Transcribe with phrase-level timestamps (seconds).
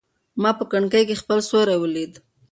[0.41, 2.13] ما په کړکۍ کې خپل سیوری ولید.